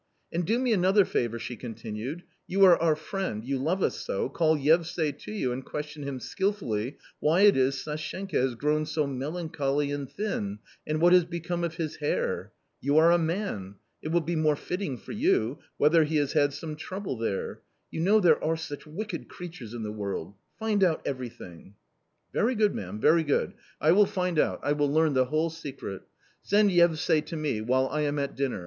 [0.33, 4.29] "And do me another favour," she continued;" you are our friend, you love us so,
[4.29, 9.05] call Yevsay to you and question him skilfully why it is Sashenka has grown so
[9.05, 12.51] melancholy and thin and what has become of his hair?
[12.79, 15.59] You are a man; it will be more fitting for you....
[15.77, 17.61] whether he has had some trouble there.
[17.91, 20.33] You know there are such wicked creatures in the world....
[20.57, 21.75] find out everything.""
[22.33, 25.13] Very good, ma'am, very good: I will find out, I will A COMMON STORY 249
[25.13, 26.01] learn the whole secret.
[26.41, 28.59] Send Yevsay to me, while I am at dinner